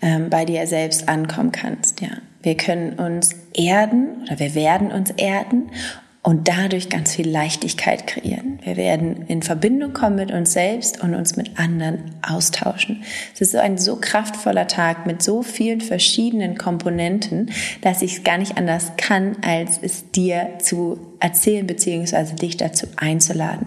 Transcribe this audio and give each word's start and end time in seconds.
ähm, 0.00 0.30
bei 0.30 0.44
dir 0.44 0.66
selbst 0.66 1.08
ankommen 1.08 1.52
kannst. 1.52 2.00
Ja, 2.00 2.08
wir 2.42 2.56
können 2.56 2.94
uns 2.94 3.34
erden 3.52 4.22
oder 4.22 4.38
wir 4.38 4.54
werden 4.54 4.92
uns 4.92 5.10
erden 5.10 5.70
und 6.24 6.48
dadurch 6.48 6.88
ganz 6.88 7.14
viel 7.14 7.28
Leichtigkeit 7.28 8.06
kreieren. 8.06 8.58
Wir 8.64 8.78
werden 8.78 9.26
in 9.28 9.42
Verbindung 9.42 9.92
kommen 9.92 10.16
mit 10.16 10.32
uns 10.32 10.54
selbst 10.54 11.02
und 11.02 11.14
uns 11.14 11.36
mit 11.36 11.58
anderen 11.58 12.12
austauschen. 12.22 13.02
Es 13.34 13.42
ist 13.42 13.52
so 13.52 13.58
ein 13.58 13.76
so 13.76 13.96
kraftvoller 13.96 14.66
Tag 14.66 15.04
mit 15.06 15.22
so 15.22 15.42
vielen 15.42 15.82
verschiedenen 15.82 16.56
Komponenten, 16.56 17.50
dass 17.82 18.00
ich 18.00 18.16
es 18.16 18.24
gar 18.24 18.38
nicht 18.38 18.56
anders 18.56 18.92
kann, 18.96 19.36
als 19.42 19.78
es 19.82 20.10
dir 20.12 20.54
zu 20.60 20.98
erzählen 21.20 21.66
bzw. 21.66 22.36
dich 22.36 22.56
dazu 22.56 22.86
einzuladen. 22.96 23.66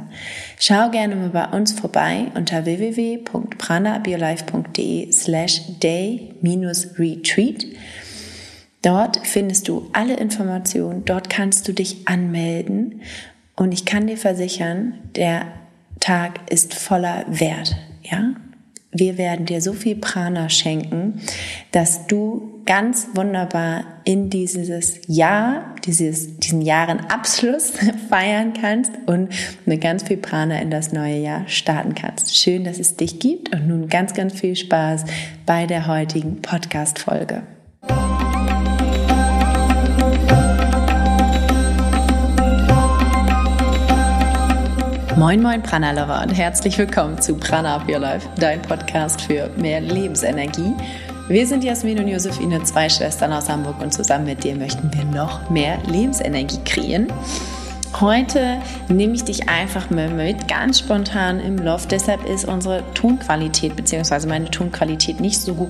Schau 0.59 0.89
gerne 0.89 1.15
mal 1.15 1.29
bei 1.29 1.45
uns 1.55 1.73
vorbei 1.73 2.31
unter 2.33 2.65
www.pranabiolife.de 2.65 5.11
slash 5.11 5.61
day-retreat. 5.79 7.67
Dort 8.87 9.19
findest 9.27 9.67
du 9.67 9.89
alle 9.91 10.15
Informationen, 10.15 11.03
dort 11.03 11.29
kannst 11.29 11.67
du 11.67 11.73
dich 11.73 12.07
anmelden 12.07 13.01
und 13.57 13.73
ich 13.73 13.83
kann 13.83 14.07
dir 14.07 14.15
versichern, 14.15 14.93
der 15.17 15.47
Tag 15.99 16.39
ist 16.49 16.73
voller 16.73 17.25
Wert, 17.27 17.75
ja? 18.01 18.35
Wir 18.93 19.17
werden 19.17 19.45
dir 19.45 19.59
so 19.59 19.73
viel 19.73 19.97
Prana 19.97 20.47
schenken, 20.47 21.19
dass 21.73 22.07
du 22.07 22.61
ganz 22.65 23.09
wunderbar 23.13 23.83
in 24.05 24.29
dieses 24.29 25.01
Jahr, 25.07 25.75
dieses, 25.83 26.37
diesen 26.37 26.61
Jahrenabschluss 26.61 27.73
feiern 28.09 28.53
kannst 28.53 28.93
und 29.05 29.33
mit 29.65 29.81
ganz 29.81 30.03
viel 30.03 30.15
Prana 30.15 30.61
in 30.61 30.71
das 30.71 30.93
neue 30.93 31.17
Jahr 31.17 31.45
starten 31.49 31.93
kannst. 31.93 32.37
Schön, 32.37 32.63
dass 32.63 32.79
es 32.79 32.95
dich 32.95 33.19
gibt 33.19 33.53
und 33.53 33.67
nun 33.67 33.89
ganz, 33.89 34.13
ganz 34.13 34.39
viel 34.39 34.55
Spaß 34.55 35.03
bei 35.45 35.65
der 35.65 35.87
heutigen 35.87 36.41
Podcast-Folge. 36.41 37.43
Moin 45.17 45.41
Moin 45.41 45.63
Prana 45.63 45.93
Lover 45.93 46.21
und 46.21 46.29
herzlich 46.29 46.77
willkommen 46.77 47.19
zu 47.19 47.33
Prana 47.33 47.77
Up 47.77 47.89
Your 47.89 47.97
Life, 47.97 48.29
dein 48.37 48.61
Podcast 48.61 49.19
für 49.19 49.49
mehr 49.57 49.81
Lebensenergie. 49.81 50.75
Wir 51.27 51.47
sind 51.47 51.63
Jasmin 51.63 51.97
und 51.97 52.07
Josephine, 52.07 52.61
zwei 52.61 52.87
Schwestern 52.87 53.33
aus 53.33 53.49
Hamburg 53.49 53.81
und 53.81 53.91
zusammen 53.91 54.25
mit 54.25 54.43
dir 54.43 54.55
möchten 54.55 54.93
wir 54.93 55.05
noch 55.05 55.49
mehr 55.49 55.79
Lebensenergie 55.87 56.59
kreieren. 56.63 57.11
Heute 57.99 58.61
nehme 58.89 59.15
ich 59.15 59.23
dich 59.23 59.49
einfach 59.49 59.89
mal 59.89 60.09
mit, 60.09 60.47
ganz 60.47 60.77
spontan 60.77 61.39
im 61.39 61.57
Loft. 61.57 61.91
Deshalb 61.91 62.23
ist 62.23 62.45
unsere 62.45 62.83
Tonqualität 62.93 63.75
bzw. 63.75 64.27
meine 64.27 64.51
Tonqualität 64.51 65.19
nicht 65.19 65.41
so 65.41 65.67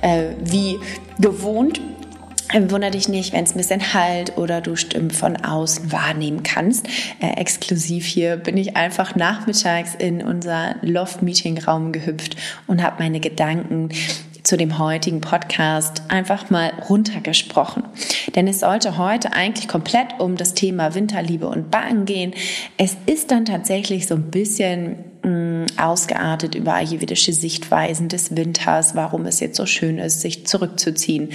äh, 0.00 0.30
wie 0.42 0.76
gewohnt. 1.20 1.80
Wunder 2.54 2.90
dich 2.90 3.08
nicht, 3.08 3.32
wenn 3.32 3.44
es 3.44 3.54
ein 3.54 3.58
bisschen 3.58 3.92
halt 3.92 4.38
oder 4.38 4.60
du 4.60 4.74
Stimmen 4.74 5.10
von 5.10 5.36
außen 5.36 5.92
wahrnehmen 5.92 6.42
kannst. 6.42 6.86
Äh, 7.20 7.32
exklusiv 7.36 8.06
hier 8.06 8.36
bin 8.36 8.56
ich 8.56 8.76
einfach 8.76 9.14
nachmittags 9.14 9.94
in 9.94 10.22
unser 10.22 10.76
Loft-Meeting-Raum 10.82 11.92
gehüpft 11.92 12.36
und 12.66 12.82
habe 12.82 13.02
meine 13.02 13.20
Gedanken 13.20 13.90
zu 14.48 14.56
dem 14.56 14.78
heutigen 14.78 15.20
Podcast 15.20 16.02
einfach 16.08 16.48
mal 16.48 16.72
runtergesprochen. 16.88 17.82
Denn 18.34 18.48
es 18.48 18.60
sollte 18.60 18.96
heute 18.96 19.34
eigentlich 19.34 19.68
komplett 19.68 20.18
um 20.18 20.36
das 20.36 20.54
Thema 20.54 20.94
Winterliebe 20.94 21.46
und 21.46 21.70
Backen 21.70 22.06
gehen. 22.06 22.32
Es 22.78 22.96
ist 23.04 23.30
dann 23.30 23.44
tatsächlich 23.44 24.06
so 24.06 24.14
ein 24.14 24.30
bisschen 24.30 25.04
ausgeartet 25.76 26.54
über 26.54 26.74
ayurvedische 26.74 27.32
Sichtweisen 27.32 28.08
des 28.08 28.36
Winters, 28.36 28.94
warum 28.94 29.26
es 29.26 29.40
jetzt 29.40 29.56
so 29.56 29.66
schön 29.66 29.98
ist, 29.98 30.20
sich 30.20 30.46
zurückzuziehen. 30.46 31.30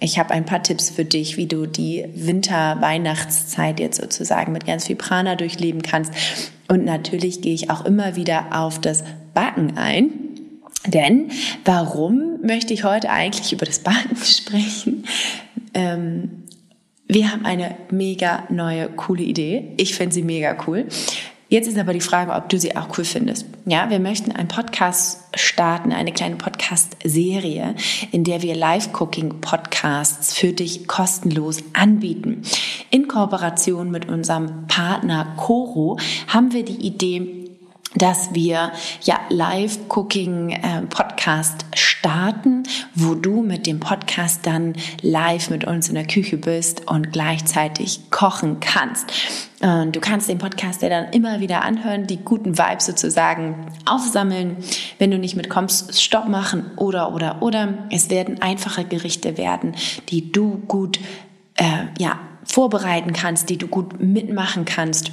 Ich 0.00 0.18
habe 0.18 0.32
ein 0.32 0.44
paar 0.44 0.62
Tipps 0.62 0.90
für 0.90 1.04
dich, 1.04 1.36
wie 1.36 1.46
du 1.46 1.66
die 1.66 2.06
Winter-Weihnachtszeit 2.14 3.80
jetzt 3.80 4.00
sozusagen 4.00 4.52
mit 4.52 4.66
ganz 4.66 4.86
viel 4.86 4.96
Prana 4.96 5.36
durchleben 5.36 5.82
kannst. 5.82 6.12
Und 6.68 6.84
natürlich 6.84 7.40
gehe 7.40 7.54
ich 7.54 7.70
auch 7.70 7.84
immer 7.84 8.16
wieder 8.16 8.46
auf 8.52 8.80
das 8.80 9.04
Backen 9.34 9.76
ein. 9.76 10.10
Denn 10.86 11.30
warum 11.64 12.40
möchte 12.42 12.72
ich 12.72 12.84
heute 12.84 13.10
eigentlich 13.10 13.52
über 13.52 13.66
das 13.66 13.80
Backen 13.80 14.16
sprechen? 14.22 15.04
Ähm, 15.74 16.44
wir 17.06 17.32
haben 17.32 17.46
eine 17.46 17.76
mega 17.90 18.44
neue, 18.50 18.88
coole 18.90 19.22
Idee. 19.22 19.72
Ich 19.78 19.94
finde 19.94 20.14
sie 20.14 20.22
mega 20.22 20.56
cool. 20.66 20.86
Jetzt 21.50 21.66
ist 21.66 21.78
aber 21.78 21.94
die 21.94 22.02
Frage, 22.02 22.32
ob 22.32 22.50
du 22.50 22.58
sie 22.58 22.76
auch 22.76 22.98
cool 22.98 23.04
findest. 23.04 23.46
Ja, 23.64 23.88
wir 23.88 24.00
möchten 24.00 24.32
einen 24.32 24.48
Podcast 24.48 25.24
starten, 25.34 25.92
eine 25.92 26.12
kleine 26.12 26.36
Podcast-Serie, 26.36 27.74
in 28.12 28.22
der 28.22 28.42
wir 28.42 28.54
Live-Cooking-Podcasts 28.54 30.34
für 30.34 30.52
dich 30.52 30.86
kostenlos 30.86 31.62
anbieten. 31.72 32.42
In 32.90 33.08
Kooperation 33.08 33.90
mit 33.90 34.10
unserem 34.10 34.66
Partner 34.66 35.36
Coro 35.38 35.98
haben 36.26 36.52
wir 36.52 36.66
die 36.66 36.86
Idee, 36.86 37.37
dass 37.94 38.34
wir 38.34 38.72
ja 39.02 39.18
Live-Cooking 39.30 40.50
äh, 40.50 40.82
Podcast 40.82 41.64
starten, 41.74 42.64
wo 42.94 43.14
du 43.14 43.42
mit 43.42 43.66
dem 43.66 43.80
Podcast 43.80 44.46
dann 44.46 44.74
live 45.00 45.50
mit 45.50 45.64
uns 45.64 45.88
in 45.88 45.94
der 45.94 46.06
Küche 46.06 46.36
bist 46.36 46.88
und 46.88 47.12
gleichzeitig 47.12 48.10
kochen 48.10 48.60
kannst. 48.60 49.12
Und 49.60 49.96
du 49.96 50.00
kannst 50.00 50.28
den 50.28 50.38
Podcast 50.38 50.82
ja 50.82 50.88
dann 50.88 51.12
immer 51.12 51.40
wieder 51.40 51.64
anhören, 51.64 52.06
die 52.06 52.18
guten 52.18 52.58
Vibes 52.58 52.86
sozusagen 52.86 53.66
aufsammeln. 53.86 54.58
Wenn 54.98 55.10
du 55.10 55.18
nicht 55.18 55.34
mitkommst, 55.34 56.00
Stopp 56.00 56.28
machen 56.28 56.70
oder 56.76 57.12
oder 57.14 57.42
oder. 57.42 57.74
Es 57.90 58.10
werden 58.10 58.40
einfache 58.40 58.84
Gerichte 58.84 59.36
werden, 59.36 59.74
die 60.10 60.30
du 60.30 60.58
gut 60.68 61.00
äh, 61.56 61.86
ja 61.98 62.20
vorbereiten 62.44 63.12
kannst, 63.12 63.50
die 63.50 63.58
du 63.58 63.66
gut 63.66 64.00
mitmachen 64.00 64.64
kannst 64.64 65.10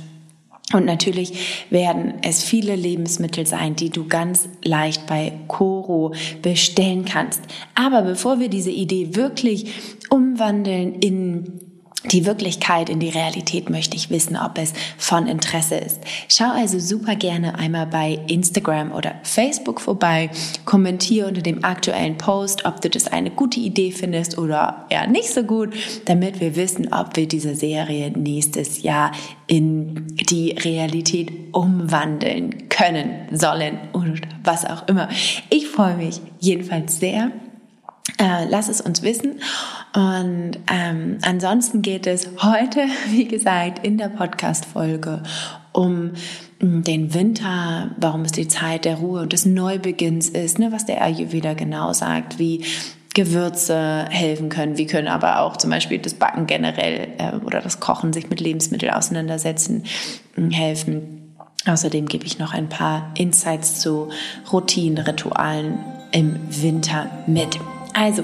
und 0.74 0.86
natürlich 0.86 1.68
werden 1.70 2.16
es 2.24 2.44
viele 2.44 2.76
Lebensmittel 2.76 3.46
sein, 3.46 3.76
die 3.76 3.92
du 3.92 4.08
ganz 4.08 4.50
leicht 4.64 5.06
bei 5.06 5.34
Coro 5.48 6.14
bestellen 6.42 7.06
kannst. 7.06 7.42
Aber 7.76 8.02
bevor 8.02 8.40
wir 8.40 8.50
diese 8.50 8.72
Idee 8.72 9.16
wirklich 9.16 10.00
umwandeln 10.10 10.96
in 10.96 11.65
die 12.12 12.26
Wirklichkeit 12.26 12.90
in 12.90 13.00
die 13.00 13.10
Realität 13.10 13.70
möchte 13.70 13.96
ich 13.96 14.10
wissen, 14.10 14.38
ob 14.38 14.58
es 14.58 14.74
von 14.98 15.28
Interesse 15.28 15.76
ist. 15.76 16.00
Schau 16.30 16.52
also 16.52 16.80
super 16.80 17.16
gerne 17.16 17.58
einmal 17.58 17.88
bei 17.88 18.20
Instagram 18.28 18.92
oder 18.92 19.16
Facebook 19.24 19.82
vorbei, 19.82 20.30
kommentiere 20.66 21.28
unter 21.28 21.42
dem 21.42 21.64
aktuellen 21.64 22.18
Post, 22.18 22.66
ob 22.66 22.82
du 22.82 22.90
das 22.90 23.08
eine 23.08 23.32
gute 23.32 23.60
Idee 23.60 23.92
findest 23.92 24.38
oder 24.38 24.86
eher 24.90 25.08
nicht 25.08 25.30
so 25.30 25.44
gut, 25.44 25.74
damit 26.06 26.40
wir 26.40 26.56
wissen, 26.56 26.94
ob 26.94 27.16
wir 27.16 27.28
diese 27.28 27.56
Serie 27.56 28.12
nächstes 28.12 28.84
Jahr 28.84 29.12
in 29.48 30.08
die 30.30 30.52
Realität 30.52 31.32
umwandeln 31.52 32.70
können, 32.70 33.28
sollen 33.32 33.78
oder 33.94 34.16
was 34.44 34.66
auch 34.66 34.88
immer. 34.88 35.10
Ich 35.50 35.68
freue 35.68 35.98
mich 35.98 36.20
jedenfalls 36.40 37.00
sehr 37.00 37.32
äh, 38.18 38.46
lass 38.50 38.70
es 38.70 38.82
uns 38.82 39.02
wissen. 39.02 39.42
Und 39.94 40.58
ähm, 40.72 41.18
ansonsten 41.22 41.82
geht 41.82 42.08
es 42.08 42.30
heute, 42.42 42.86
wie 43.10 43.28
gesagt, 43.28 43.86
in 43.86 43.98
der 43.98 44.10
Podcast-Folge 44.10 45.24
um 45.72 46.14
mm, 46.60 46.82
den 46.82 47.14
Winter, 47.14 47.92
warum 47.98 48.22
es 48.22 48.32
die 48.32 48.48
Zeit 48.48 48.86
der 48.86 48.96
Ruhe 48.96 49.22
und 49.22 49.34
des 49.34 49.46
Neubeginns 49.46 50.30
ist, 50.30 50.60
ne, 50.60 50.72
was 50.72 50.86
der 50.86 51.02
Ayurveda 51.02 51.54
genau 51.54 51.94
sagt, 51.94 52.40
wie 52.40 52.64
Gewürze 53.14 54.06
helfen 54.10 54.50
können, 54.50 54.78
wie 54.78 54.88
können 54.88 55.08
aber 55.08 55.40
auch 55.40 55.56
zum 55.56 55.70
Beispiel 55.70 56.00
das 56.00 56.16
Backen 56.16 56.48
generell 56.48 57.08
äh, 57.18 57.36
oder 57.46 57.62
das 57.62 57.80
Kochen, 57.80 58.14
sich 58.14 58.30
mit 58.30 58.40
Lebensmitteln 58.40 58.94
auseinandersetzen, 58.94 59.84
mm, 60.36 60.50
helfen. 60.52 61.34
Außerdem 61.68 62.06
gebe 62.08 62.26
ich 62.26 62.38
noch 62.38 62.54
ein 62.54 62.70
paar 62.70 63.12
Insights 63.18 63.80
zu 63.80 64.10
Routinen, 64.52 65.00
Ritualen 65.00 65.80
im 66.12 66.40
Winter 66.50 67.10
mit. 67.26 67.60
Also, 67.98 68.24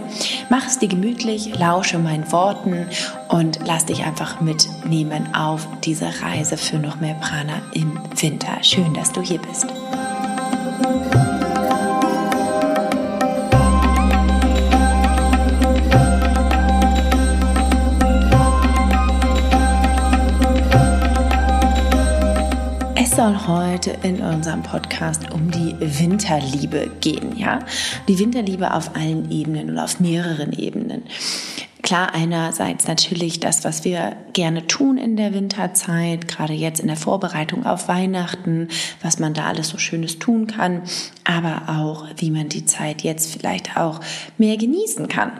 mach 0.50 0.68
es 0.68 0.79
dir 0.79 0.89
gemütlich, 0.89 1.57
lausche 1.57 1.97
meinen 1.97 2.29
Worten 2.31 2.88
und 3.29 3.59
lass 3.65 3.85
dich 3.85 4.03
einfach 4.03 4.41
mitnehmen 4.41 5.33
auf 5.33 5.65
diese 5.83 6.12
Reise 6.21 6.57
für 6.57 6.77
noch 6.77 7.00
mehr 7.00 7.15
Prana 7.15 7.62
im 7.73 7.97
Winter. 8.19 8.62
Schön, 8.62 8.94
dass 8.94 9.13
du 9.13 9.21
hier 9.21 9.39
bist. 9.39 9.68
Soll 23.21 23.45
heute 23.45 23.91
in 24.01 24.19
unserem 24.19 24.63
Podcast 24.63 25.31
um 25.31 25.51
die 25.51 25.75
Winterliebe 25.79 26.89
gehen, 27.01 27.38
ja? 27.38 27.59
Die 28.07 28.18
Winterliebe 28.18 28.73
auf 28.73 28.95
allen 28.95 29.29
Ebenen 29.29 29.69
und 29.69 29.77
auf 29.77 30.00
mehreren 30.00 30.53
Ebenen. 30.53 31.03
Klar, 31.83 32.15
einerseits 32.15 32.88
natürlich 32.88 33.39
das, 33.39 33.63
was 33.63 33.83
wir 33.85 34.15
gerne 34.33 34.65
tun 34.65 34.97
in 34.97 35.18
der 35.18 35.35
Winterzeit, 35.35 36.27
gerade 36.27 36.53
jetzt 36.53 36.79
in 36.79 36.88
der 36.88 36.97
Vorbereitung 36.97 37.63
auf 37.63 37.88
Weihnachten, 37.88 38.69
was 39.03 39.19
man 39.19 39.35
da 39.35 39.45
alles 39.45 39.69
so 39.69 39.77
Schönes 39.77 40.18
tun 40.18 40.47
kann, 40.47 40.81
aber 41.23 41.69
auch, 41.79 42.07
wie 42.18 42.31
man 42.31 42.50
die 42.50 42.65
Zeit 42.65 43.03
jetzt 43.03 43.31
vielleicht 43.31 43.77
auch 43.77 44.00
mehr 44.39 44.57
genießen 44.57 45.07
kann. 45.07 45.33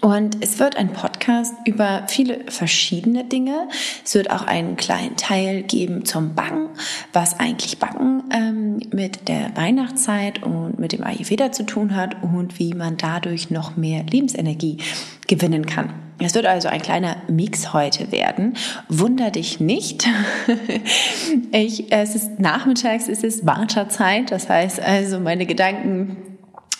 Und 0.00 0.36
es 0.44 0.58
wird 0.58 0.76
ein 0.76 0.92
Podcast 0.92 1.13
über 1.64 2.04
viele 2.08 2.40
verschiedene 2.48 3.24
Dinge. 3.24 3.68
Es 4.04 4.14
wird 4.14 4.30
auch 4.30 4.42
einen 4.46 4.76
kleinen 4.76 5.16
Teil 5.16 5.62
geben 5.62 6.04
zum 6.04 6.34
Backen, 6.34 6.68
was 7.12 7.38
eigentlich 7.38 7.78
Backen 7.78 8.24
ähm, 8.32 8.80
mit 8.92 9.28
der 9.28 9.56
Weihnachtszeit 9.56 10.42
und 10.42 10.78
mit 10.78 10.92
dem 10.92 11.04
Ayurveda 11.04 11.52
zu 11.52 11.64
tun 11.64 11.96
hat 11.96 12.22
und 12.22 12.58
wie 12.58 12.74
man 12.74 12.96
dadurch 12.96 13.50
noch 13.50 13.76
mehr 13.76 14.04
Lebensenergie 14.04 14.78
gewinnen 15.26 15.66
kann. 15.66 15.92
Es 16.18 16.34
wird 16.34 16.46
also 16.46 16.68
ein 16.68 16.80
kleiner 16.80 17.16
Mix 17.28 17.72
heute 17.72 18.12
werden. 18.12 18.54
Wunder 18.88 19.30
dich 19.30 19.60
nicht. 19.60 20.08
Ich, 21.50 21.92
es 21.92 22.14
ist 22.14 22.40
nachmittags, 22.40 23.08
es 23.08 23.22
ist 23.22 23.46
Wartezeit. 23.46 24.30
Das 24.30 24.48
heißt 24.48 24.80
also, 24.80 25.20
meine 25.20 25.46
Gedanken 25.46 26.33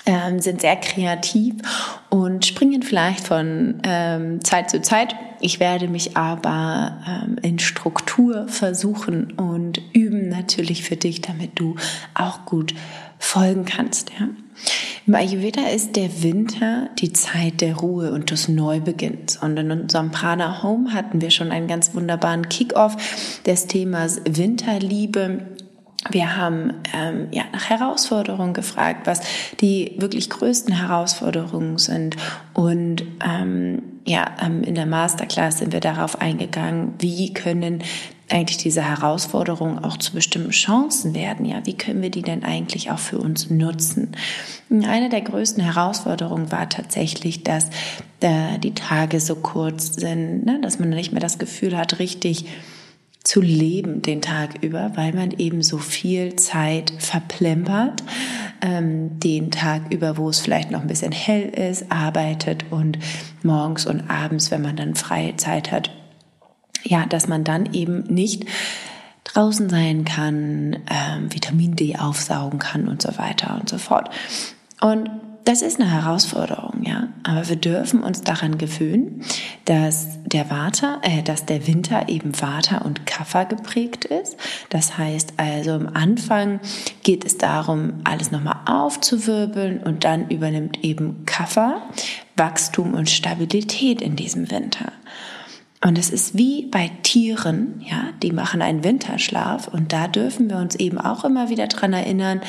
ähm, 0.06 0.40
sind 0.40 0.60
sehr 0.60 0.76
kreativ 0.76 1.54
und 2.10 2.44
springen 2.44 2.82
vielleicht 2.82 3.26
von 3.26 3.80
ähm, 3.84 4.44
Zeit 4.44 4.70
zu 4.70 4.82
Zeit. 4.82 5.14
Ich 5.40 5.60
werde 5.60 5.88
mich 5.88 6.16
aber 6.16 6.98
ähm, 7.06 7.36
in 7.42 7.58
Struktur 7.58 8.48
versuchen 8.48 9.32
und 9.32 9.80
üben 9.92 10.28
natürlich 10.28 10.84
für 10.84 10.96
dich, 10.96 11.20
damit 11.20 11.58
du 11.58 11.76
auch 12.14 12.44
gut 12.44 12.74
folgen 13.18 13.64
kannst. 13.64 14.10
Ja. 14.18 14.28
Im 15.06 15.14
Ayurveda 15.14 15.68
ist 15.68 15.96
der 15.96 16.22
Winter 16.22 16.88
die 16.98 17.12
Zeit 17.12 17.60
der 17.60 17.76
Ruhe 17.76 18.12
und 18.12 18.30
des 18.30 18.48
Neubeginns. 18.48 19.36
Und 19.36 19.56
in 19.58 19.70
unserem 19.70 20.10
Prana 20.10 20.62
Home 20.62 20.94
hatten 20.94 21.20
wir 21.20 21.30
schon 21.30 21.50
einen 21.50 21.66
ganz 21.66 21.94
wunderbaren 21.94 22.48
Kick-off 22.48 22.96
des 23.44 23.66
Themas 23.66 24.20
Winterliebe 24.24 25.53
wir 26.10 26.36
haben 26.36 26.74
ähm, 26.92 27.28
ja, 27.30 27.44
nach 27.52 27.70
Herausforderungen 27.70 28.52
gefragt, 28.52 29.06
was 29.06 29.20
die 29.60 29.94
wirklich 29.98 30.28
größten 30.30 30.74
Herausforderungen 30.74 31.78
sind. 31.78 32.16
Und 32.52 33.04
ähm, 33.24 33.82
ja, 34.06 34.26
ähm, 34.42 34.62
in 34.62 34.74
der 34.74 34.86
Masterclass 34.86 35.58
sind 35.58 35.72
wir 35.72 35.80
darauf 35.80 36.20
eingegangen, 36.20 36.94
wie 36.98 37.32
können 37.32 37.82
eigentlich 38.30 38.58
diese 38.58 38.82
Herausforderungen 38.82 39.78
auch 39.78 39.96
zu 39.98 40.12
bestimmten 40.12 40.50
Chancen 40.50 41.14
werden. 41.14 41.44
Ja, 41.44 41.64
wie 41.64 41.76
können 41.76 42.02
wir 42.02 42.10
die 42.10 42.22
denn 42.22 42.44
eigentlich 42.44 42.90
auch 42.90 42.98
für 42.98 43.18
uns 43.18 43.50
nutzen? 43.50 44.12
Eine 44.70 45.08
der 45.08 45.20
größten 45.20 45.62
Herausforderungen 45.62 46.50
war 46.50 46.68
tatsächlich, 46.68 47.44
dass 47.44 47.68
äh, 48.20 48.58
die 48.58 48.74
Tage 48.74 49.20
so 49.20 49.36
kurz 49.36 49.94
sind, 49.94 50.46
ne? 50.46 50.58
dass 50.60 50.78
man 50.78 50.88
nicht 50.90 51.12
mehr 51.12 51.20
das 51.20 51.38
Gefühl 51.38 51.76
hat, 51.76 51.98
richtig 51.98 52.46
zu 53.24 53.40
leben 53.40 54.02
den 54.02 54.20
Tag 54.20 54.62
über, 54.62 54.92
weil 54.96 55.14
man 55.14 55.30
eben 55.32 55.62
so 55.62 55.78
viel 55.78 56.36
Zeit 56.36 56.92
verplempert, 56.98 58.02
ähm, 58.60 59.18
den 59.18 59.50
Tag 59.50 59.90
über, 59.90 60.18
wo 60.18 60.28
es 60.28 60.40
vielleicht 60.40 60.70
noch 60.70 60.82
ein 60.82 60.86
bisschen 60.86 61.12
hell 61.12 61.48
ist, 61.48 61.90
arbeitet 61.90 62.66
und 62.70 62.98
morgens 63.42 63.86
und 63.86 64.10
abends, 64.10 64.50
wenn 64.50 64.60
man 64.60 64.76
dann 64.76 64.94
freie 64.94 65.36
Zeit 65.36 65.72
hat, 65.72 65.90
ja, 66.82 67.06
dass 67.06 67.26
man 67.26 67.44
dann 67.44 67.72
eben 67.72 68.04
nicht 68.04 68.44
draußen 69.24 69.70
sein 69.70 70.04
kann, 70.04 70.76
ähm, 70.90 71.32
Vitamin 71.32 71.76
D 71.76 71.96
aufsaugen 71.96 72.58
kann 72.58 72.88
und 72.88 73.00
so 73.00 73.16
weiter 73.16 73.58
und 73.58 73.70
so 73.70 73.78
fort. 73.78 74.10
Und 74.82 75.08
das 75.44 75.60
ist 75.60 75.78
eine 75.78 75.90
Herausforderung, 75.90 76.82
ja. 76.82 77.08
Aber 77.22 77.48
wir 77.48 77.56
dürfen 77.56 78.02
uns 78.02 78.22
daran 78.22 78.58
gewöhnen, 78.58 79.22
dass 79.66 80.08
der 80.24 80.50
Vata, 80.50 81.00
äh, 81.02 81.22
dass 81.22 81.44
der 81.44 81.66
Winter 81.66 82.08
eben 82.08 82.40
Vata 82.40 82.78
und 82.78 83.06
Kapha 83.06 83.44
geprägt 83.44 84.04
ist. 84.06 84.36
Das 84.70 84.96
heißt 84.96 85.34
also, 85.36 85.72
am 85.72 85.88
Anfang 85.92 86.60
geht 87.02 87.24
es 87.24 87.38
darum, 87.38 87.94
alles 88.04 88.30
nochmal 88.30 88.60
aufzuwirbeln 88.66 89.82
und 89.82 90.04
dann 90.04 90.28
übernimmt 90.28 90.82
eben 90.82 91.24
Kapha 91.26 91.82
Wachstum 92.36 92.94
und 92.94 93.10
Stabilität 93.10 94.00
in 94.00 94.16
diesem 94.16 94.50
Winter. 94.50 94.92
Und 95.84 95.98
es 95.98 96.08
ist 96.08 96.36
wie 96.36 96.66
bei 96.66 96.90
Tieren, 97.02 97.84
ja, 97.84 98.08
die 98.22 98.32
machen 98.32 98.62
einen 98.62 98.84
Winterschlaf 98.84 99.68
und 99.68 99.92
da 99.92 100.08
dürfen 100.08 100.48
wir 100.48 100.56
uns 100.56 100.74
eben 100.76 100.98
auch 100.98 101.24
immer 101.24 101.50
wieder 101.50 101.66
dran 101.66 101.92
erinnern, 101.92 102.40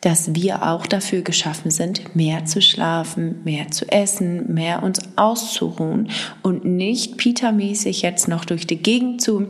dass 0.00 0.34
wir 0.34 0.68
auch 0.68 0.86
dafür 0.86 1.22
geschaffen 1.22 1.70
sind, 1.70 2.14
mehr 2.14 2.44
zu 2.44 2.62
schlafen, 2.62 3.42
mehr 3.44 3.70
zu 3.70 3.90
essen, 3.90 4.52
mehr 4.52 4.82
uns 4.82 5.00
auszuruhen 5.16 6.10
und 6.42 6.64
nicht 6.64 7.16
Peter-mäßig 7.16 8.02
jetzt 8.02 8.28
noch 8.28 8.44
durch 8.44 8.66
die 8.66 8.76
Gegend 8.76 9.20
zu 9.20 9.48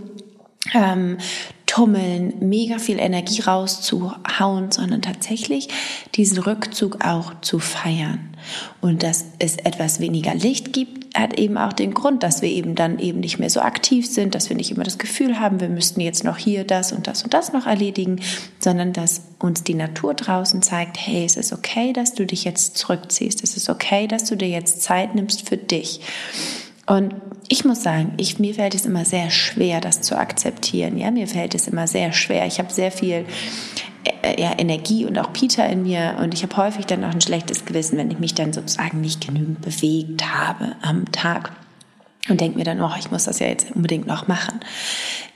ähm, 0.75 1.19
tummeln, 1.67 2.35
mega 2.41 2.79
viel 2.79 2.99
Energie 2.99 3.43
rauszuhauen, 3.43 4.73
sondern 4.73 5.03
tatsächlich 5.03 5.69
diesen 6.15 6.39
Rückzug 6.39 7.05
auch 7.05 7.41
zu 7.43 7.59
feiern. 7.59 8.31
Und 8.81 9.03
dass 9.03 9.27
es 9.39 9.57
etwas 9.57 10.01
weniger 10.01 10.35
Licht 10.35 10.73
gibt, 10.73 10.99
hat 11.17 11.39
eben 11.39 11.59
auch 11.59 11.73
den 11.73 11.95
Grund, 11.95 12.23
dass 12.23 12.43
wir 12.43 12.49
eben 12.49 12.75
dann 12.75 12.99
eben 12.99 13.21
nicht 13.21 13.39
mehr 13.39 13.51
so 13.51 13.61
aktiv 13.61 14.07
sind, 14.07 14.35
dass 14.35 14.49
wir 14.49 14.57
nicht 14.57 14.71
immer 14.71 14.85
das 14.85 14.99
Gefühl 14.99 15.39
haben, 15.41 15.61
wir 15.61 15.69
müssten 15.69 16.01
jetzt 16.01 16.25
noch 16.25 16.37
hier 16.37 16.65
das 16.65 16.93
und 16.93 17.07
das 17.07 17.23
und 17.23 17.35
das 17.35 17.53
noch 17.53 17.67
erledigen, 17.67 18.21
sondern 18.59 18.93
dass 18.93 19.23
uns 19.39 19.63
die 19.63 19.75
Natur 19.75 20.15
draußen 20.15 20.63
zeigt, 20.63 20.97
hey, 20.99 21.25
es 21.25 21.37
ist 21.37 21.53
okay, 21.53 21.93
dass 21.93 22.15
du 22.15 22.27
dich 22.27 22.45
jetzt 22.45 22.77
zurückziehst, 22.77 23.43
es 23.43 23.57
ist 23.57 23.69
okay, 23.69 24.07
dass 24.07 24.25
du 24.25 24.37
dir 24.37 24.49
jetzt 24.49 24.83
Zeit 24.83 25.15
nimmst 25.15 25.49
für 25.49 25.57
dich. 25.57 26.01
Und 26.89 27.15
ich 27.49 27.65
muss 27.65 27.83
sagen, 27.83 28.15
ich, 28.17 28.39
mir 28.39 28.55
fällt 28.55 28.75
es 28.75 28.87
immer 28.87 29.05
sehr 29.05 29.31
schwer, 29.31 29.81
das 29.81 30.01
zu 30.01 30.19
akzeptieren. 30.19 30.97
Ja, 30.97 31.11
mir 31.11 31.27
fällt 31.27 31.55
es 31.55 31.69
immer 31.69 31.87
sehr 31.87 32.13
schwer. 32.13 32.47
Ich 32.47 32.59
habe 32.59 32.73
sehr 32.73 32.91
viel 32.91 33.27
äh, 34.23 34.41
ja, 34.41 34.59
Energie 34.59 35.05
und 35.05 35.19
auch 35.19 35.33
Peter 35.33 35.67
in 35.69 35.83
mir 35.83 36.17
und 36.21 36.35
ich 36.35 36.43
habe 36.43 36.57
häufig 36.57 36.87
dann 36.87 37.05
auch 37.05 37.13
ein 37.13 37.21
schlechtes 37.21 37.65
Gewissen, 37.65 37.99
wenn 37.99 38.11
ich 38.11 38.19
mich 38.19 38.35
dann 38.35 38.53
sozusagen 38.53 39.01
nicht 39.01 39.27
genügend 39.27 39.61
bewegt 39.61 40.25
habe 40.33 40.77
am 40.83 41.11
Tag 41.13 41.53
und 42.29 42.41
denke 42.41 42.59
mir 42.59 42.65
dann, 42.65 42.81
oh, 42.81 42.91
ich 42.99 43.11
muss 43.11 43.25
das 43.25 43.39
ja 43.39 43.47
jetzt 43.47 43.75
unbedingt 43.75 44.07
noch 44.07 44.29
machen. 44.29 44.61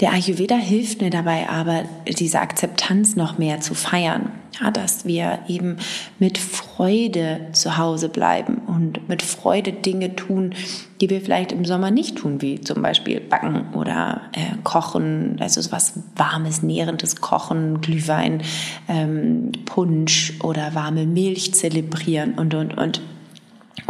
Der 0.00 0.12
Ayurveda 0.12 0.56
hilft 0.56 1.00
mir 1.00 1.10
dabei 1.10 1.48
aber, 1.48 1.84
diese 2.06 2.40
Akzeptanz 2.40 3.16
noch 3.16 3.38
mehr 3.38 3.60
zu 3.60 3.74
feiern. 3.74 4.32
Ja, 4.60 4.70
dass 4.70 5.06
wir 5.06 5.38
eben 5.48 5.78
mit 6.18 6.36
Freude 6.36 7.40
zu 7.52 7.78
Hause 7.78 8.10
bleiben 8.10 8.60
und 8.66 9.08
mit 9.08 9.22
Freude 9.22 9.72
Dinge 9.72 10.14
tun, 10.14 10.54
die 11.00 11.08
wir 11.08 11.22
vielleicht 11.22 11.52
im 11.52 11.64
Sommer 11.64 11.90
nicht 11.90 12.18
tun, 12.18 12.42
wie 12.42 12.60
zum 12.60 12.82
Beispiel 12.82 13.20
backen 13.20 13.72
oder 13.74 14.20
äh, 14.32 14.56
kochen, 14.62 15.38
also 15.40 15.72
was 15.72 15.94
warmes, 16.16 16.62
nährendes 16.62 17.22
Kochen, 17.22 17.80
Glühwein, 17.80 18.42
ähm, 18.88 19.52
Punsch 19.64 20.34
oder 20.42 20.74
warme 20.74 21.06
Milch 21.06 21.54
zelebrieren 21.54 22.34
und, 22.34 22.54
und, 22.54 22.76
und. 22.76 23.00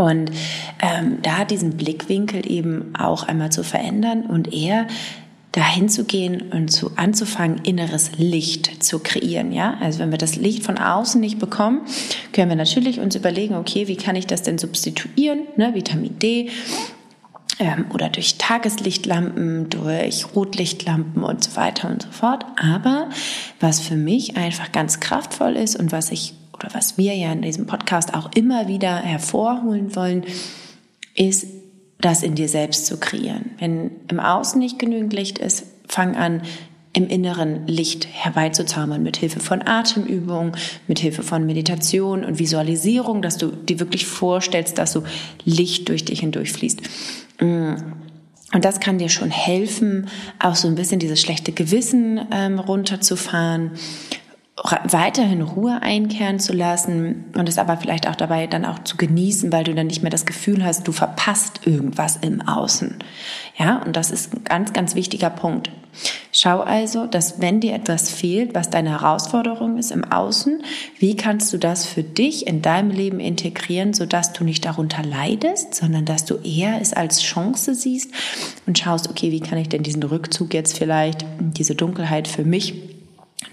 Und 0.03 0.33
ähm, 0.81 1.19
da 1.23 1.45
diesen 1.45 1.77
Blickwinkel 1.77 2.51
eben 2.51 2.93
auch 2.97 3.23
einmal 3.23 3.53
zu 3.53 3.63
verändern 3.63 4.27
und 4.27 4.53
eher 4.53 4.89
dahin 5.53 5.89
zu 5.89 6.05
gehen 6.05 6.51
und 6.51 6.71
zu 6.71 6.97
anzufangen, 6.97 7.61
inneres 7.63 8.13
Licht 8.17 8.83
zu 8.83 8.99
kreieren. 8.99 9.53
Ja, 9.53 9.77
also 9.81 10.01
wenn 10.01 10.11
wir 10.11 10.19
das 10.19 10.35
Licht 10.35 10.65
von 10.65 10.79
außen 10.79 11.21
nicht 11.21 11.39
bekommen, 11.39 11.83
können 12.33 12.49
wir 12.49 12.57
natürlich 12.57 12.99
uns 12.99 13.15
überlegen, 13.15 13.55
okay, 13.55 13.87
wie 13.87 13.97
kann 13.97 14.17
ich 14.17 14.27
das 14.27 14.43
denn 14.43 14.59
substituieren? 14.59 15.43
Ne, 15.57 15.75
Vitamin 15.75 16.19
D 16.19 16.51
ähm, 17.61 17.85
oder 17.95 18.09
durch 18.09 18.39
Tageslichtlampen, 18.39 19.71
durch 19.71 20.35
Rotlichtlampen 20.35 21.23
und 21.23 21.45
so 21.45 21.55
weiter 21.55 21.91
und 21.91 22.03
so 22.03 22.11
fort. 22.11 22.45
Aber 22.57 23.09
was 23.61 23.79
für 23.79 23.97
mich 23.97 24.37
einfach 24.37 24.73
ganz 24.73 24.99
kraftvoll 24.99 25.53
ist 25.53 25.77
und 25.77 25.93
was 25.93 26.11
ich 26.11 26.35
oder 26.63 26.75
was 26.75 26.99
wir 26.99 27.15
ja 27.15 27.33
in 27.33 27.43
diesem 27.43 27.67
Podcast 27.67 28.15
auch 28.15 28.31
immer 28.35 28.69
wieder 28.69 28.97
hervorholen 28.97 29.95
wollen, 29.97 30.25
ist, 31.15 31.47
das 32.01 32.23
in 32.23 32.35
dir 32.35 32.49
selbst 32.49 32.87
zu 32.87 32.99
kreieren. 32.99 33.53
Wenn 33.59 33.93
im 34.09 34.21
Außen 34.21 34.59
nicht 34.59 34.79
genügend 34.79 35.13
Licht 35.13 35.39
ist, 35.39 35.65
fang 35.87 36.17
an, 36.17 36.43
im 36.95 37.09
Inneren 37.09 37.67
Licht 37.67 38.07
herbeizuzaubern 38.11 39.03
mit 39.03 39.17
Hilfe 39.17 39.41
von 39.41 39.67
Atemübungen, 39.67 40.53
mit 40.89 40.99
Hilfe 40.99 41.23
von 41.23 41.47
Meditation 41.47 42.25
und 42.25 42.39
Visualisierung, 42.39 43.23
dass 43.23 43.39
du 43.39 43.47
dir 43.47 43.81
wirklich 43.81 44.05
vorstellst, 44.05 44.77
dass 44.77 44.93
so 44.93 45.03
Licht 45.45 45.89
durch 45.89 46.05
dich 46.05 46.21
hindurchfließt. 46.21 46.83
Mm. 47.41 47.75
Und 48.55 48.67
das 48.67 48.81
kann 48.81 48.99
dir 48.99 49.09
schon 49.09 49.31
helfen, 49.31 50.09
auch 50.39 50.57
so 50.57 50.69
ein 50.69 50.75
bisschen 50.75 50.99
dieses 50.99 51.23
schlechte 51.23 51.53
Gewissen 51.53 52.21
ähm, 52.31 52.59
runterzufahren 52.59 53.71
weiterhin 54.63 55.43
Ruhe 55.43 55.83
einkehren 55.83 56.39
zu 56.39 56.53
lassen 56.53 57.25
und 57.37 57.49
es 57.49 57.59
aber 57.59 57.77
vielleicht 57.77 58.09
auch 58.09 58.15
dabei 58.15 58.47
dann 58.47 58.65
auch 58.65 58.79
zu 58.85 58.97
genießen, 58.97 59.51
weil 59.51 59.65
du 59.65 59.75
dann 59.75 59.89
nicht 59.89 60.03
mehr 60.03 60.11
das 60.11 60.25
Gefühl 60.25 60.65
hast, 60.65 60.87
du 60.87 60.93
verpasst 60.93 61.67
irgendwas 61.67 62.17
im 62.17 62.41
Außen. 62.43 62.99
Ja, 63.57 63.83
und 63.85 63.97
das 63.97 64.13
ist 64.13 64.33
ein 64.33 64.45
ganz, 64.45 64.73
ganz 64.73 64.95
wichtiger 64.95 65.31
Punkt. 65.31 65.71
Schau 66.31 66.61
also, 66.61 67.07
dass 67.07 67.41
wenn 67.41 67.61
dir 67.61 67.75
etwas 67.75 68.11
fehlt, 68.11 68.55
was 68.55 68.71
deine 68.71 68.91
Herausforderung 68.91 69.77
ist 69.77 69.91
im 69.91 70.05
Außen, 70.05 70.63
wie 70.99 71.17
kannst 71.17 71.53
du 71.53 71.59
das 71.59 71.85
für 71.85 72.03
dich 72.03 72.47
in 72.47 72.63
deinem 72.63 72.91
Leben 72.91 73.21
integrieren, 73.21 73.93
sodass 73.93 74.33
du 74.33 74.45
nicht 74.45 74.65
darunter 74.65 75.03
leidest, 75.03 75.75
sondern 75.75 76.05
dass 76.05 76.25
du 76.25 76.37
eher 76.37 76.81
es 76.81 76.95
als 76.95 77.21
Chance 77.21 77.75
siehst 77.75 78.13
und 78.67 78.79
schaust, 78.79 79.11
okay, 79.11 79.33
wie 79.33 79.41
kann 79.41 79.59
ich 79.59 79.69
denn 79.69 79.83
diesen 79.83 80.03
Rückzug 80.03 80.55
jetzt 80.55 80.79
vielleicht, 80.79 81.27
diese 81.41 81.75
Dunkelheit 81.75 82.29
für 82.29 82.45
mich 82.45 82.92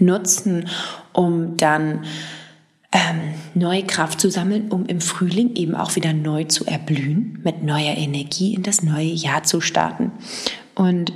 nutzen, 0.01 0.69
um 1.13 1.57
dann 1.57 2.05
ähm, 2.91 3.33
neue 3.53 3.83
Kraft 3.83 4.19
zu 4.19 4.31
sammeln, 4.31 4.71
um 4.71 4.85
im 4.85 4.99
Frühling 4.99 5.55
eben 5.55 5.75
auch 5.75 5.95
wieder 5.95 6.13
neu 6.13 6.45
zu 6.45 6.65
erblühen, 6.65 7.39
mit 7.43 7.63
neuer 7.63 7.95
Energie 7.95 8.55
in 8.55 8.63
das 8.63 8.81
neue 8.81 9.11
Jahr 9.11 9.43
zu 9.43 9.61
starten. 9.61 10.11
Und 10.73 11.11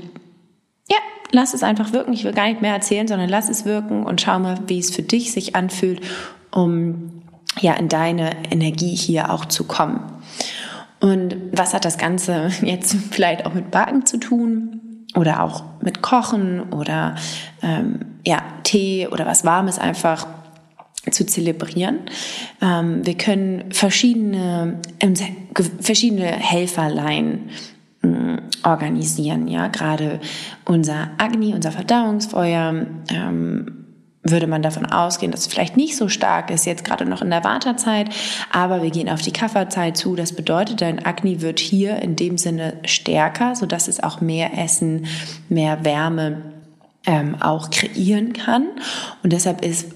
ja, 0.89 0.97
lass 1.31 1.53
es 1.53 1.63
einfach 1.63 1.91
wirken. 1.91 2.13
Ich 2.13 2.23
will 2.23 2.33
gar 2.33 2.47
nicht 2.47 2.61
mehr 2.61 2.73
erzählen, 2.73 3.07
sondern 3.07 3.29
lass 3.29 3.49
es 3.49 3.65
wirken 3.65 4.03
und 4.03 4.21
schau 4.21 4.37
mal, 4.39 4.59
wie 4.67 4.79
es 4.79 4.91
für 4.91 5.01
dich 5.01 5.31
sich 5.31 5.55
anfühlt, 5.55 6.01
um 6.51 7.23
ja 7.59 7.73
in 7.73 7.89
deine 7.89 8.31
Energie 8.51 8.95
hier 8.95 9.31
auch 9.31 9.45
zu 9.45 9.63
kommen. 9.63 9.99
Und 10.99 11.35
was 11.51 11.73
hat 11.73 11.85
das 11.85 11.97
Ganze 11.97 12.49
jetzt 12.61 12.95
vielleicht 13.11 13.45
auch 13.45 13.53
mit 13.53 13.71
Backen 13.71 14.05
zu 14.05 14.17
tun? 14.17 14.92
Oder 15.15 15.43
auch 15.43 15.63
mit 15.81 16.01
Kochen 16.01 16.61
oder 16.73 17.15
ähm, 17.61 17.99
ja, 18.25 18.41
Tee 18.63 19.07
oder 19.07 19.25
was 19.25 19.45
Warmes 19.45 19.79
einfach 19.79 20.27
zu 21.11 21.25
zelebrieren. 21.25 21.99
Ähm, 22.61 23.05
wir 23.05 23.15
können 23.15 23.71
verschiedene, 23.71 24.79
ähm, 24.99 25.13
verschiedene 25.79 26.25
Helferlein 26.25 27.49
äh, 28.01 28.37
organisieren, 28.63 29.47
ja, 29.47 29.67
gerade 29.67 30.19
unser 30.65 31.09
Agni, 31.17 31.53
unser 31.53 31.71
Verdauungsfeuer, 31.71 32.85
ähm, 33.09 33.82
würde 34.23 34.47
man 34.47 34.61
davon 34.61 34.85
ausgehen, 34.85 35.31
dass 35.31 35.41
es 35.41 35.47
vielleicht 35.47 35.77
nicht 35.77 35.97
so 35.97 36.07
stark 36.07 36.49
ist, 36.49 36.65
jetzt 36.65 36.85
gerade 36.85 37.05
noch 37.05 37.21
in 37.21 37.29
der 37.29 37.43
Wartezeit, 37.43 38.09
aber 38.51 38.81
wir 38.81 38.89
gehen 38.89 39.09
auf 39.09 39.21
die 39.21 39.33
Kafferzeit 39.33 39.97
zu. 39.97 40.15
Das 40.15 40.33
bedeutet, 40.33 40.81
dein 40.81 41.05
Agni 41.05 41.41
wird 41.41 41.59
hier 41.59 42.01
in 42.01 42.15
dem 42.15 42.37
Sinne 42.37 42.77
stärker, 42.85 43.55
sodass 43.55 43.87
es 43.87 44.01
auch 44.01 44.21
mehr 44.21 44.57
Essen, 44.57 45.07
mehr 45.49 45.83
Wärme 45.83 46.41
ähm, 47.05 47.35
auch 47.41 47.69
kreieren 47.69 48.33
kann. 48.33 48.67
Und 49.23 49.33
deshalb 49.33 49.63
ist 49.63 49.87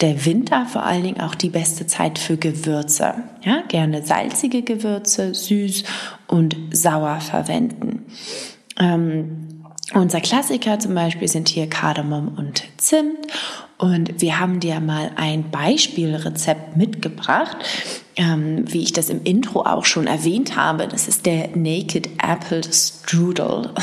der 0.00 0.26
Winter 0.26 0.66
vor 0.66 0.84
allen 0.84 1.04
Dingen 1.04 1.20
auch 1.20 1.34
die 1.34 1.48
beste 1.48 1.86
Zeit 1.86 2.18
für 2.18 2.36
Gewürze. 2.36 3.14
Ja, 3.42 3.62
gerne 3.68 4.04
salzige 4.04 4.62
Gewürze, 4.62 5.32
süß 5.32 5.84
und 6.26 6.56
sauer 6.70 7.20
verwenden. 7.20 8.04
Ähm, 8.78 9.55
unser 9.94 10.20
Klassiker 10.20 10.78
zum 10.78 10.94
Beispiel 10.94 11.28
sind 11.28 11.48
hier 11.48 11.68
Kardamom 11.68 12.36
und 12.36 12.62
Zimt. 12.76 13.26
Und 13.78 14.20
wir 14.20 14.38
haben 14.38 14.60
dir 14.60 14.80
mal 14.80 15.10
ein 15.16 15.50
Beispielrezept 15.50 16.76
mitgebracht, 16.76 17.56
ähm, 18.16 18.64
wie 18.72 18.82
ich 18.82 18.92
das 18.92 19.10
im 19.10 19.22
Intro 19.24 19.60
auch 19.60 19.84
schon 19.84 20.06
erwähnt 20.06 20.56
habe. 20.56 20.88
Das 20.88 21.06
ist 21.06 21.26
der 21.26 21.50
Naked 21.54 22.08
Apple 22.22 22.62
Strudel. 22.72 23.70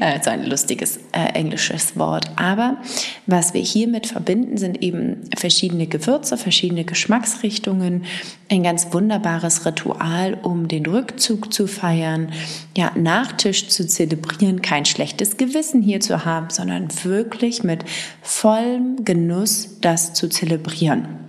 Äh, 0.00 0.20
so 0.22 0.30
ein 0.30 0.46
lustiges 0.46 0.98
äh, 1.12 1.32
englisches 1.34 1.96
Wort. 1.96 2.30
Aber 2.36 2.78
was 3.26 3.54
wir 3.54 3.60
hiermit 3.60 4.06
verbinden, 4.06 4.56
sind 4.56 4.82
eben 4.82 5.28
verschiedene 5.36 5.86
Gewürze, 5.86 6.36
verschiedene 6.36 6.84
Geschmacksrichtungen, 6.84 8.04
ein 8.50 8.62
ganz 8.62 8.92
wunderbares 8.92 9.66
Ritual, 9.66 10.38
um 10.42 10.66
den 10.68 10.86
Rückzug 10.86 11.52
zu 11.52 11.66
feiern, 11.66 12.32
ja, 12.76 12.92
Nachtisch 12.96 13.68
zu 13.68 13.86
zelebrieren, 13.86 14.62
kein 14.62 14.84
schlechtes 14.84 15.36
Gewissen 15.36 15.82
hier 15.82 16.00
zu 16.00 16.24
haben, 16.24 16.50
sondern 16.50 16.88
wirklich 17.04 17.62
mit 17.62 17.84
vollem 18.22 19.04
Genuss 19.04 19.78
das 19.80 20.14
zu 20.14 20.28
zelebrieren. 20.28 21.22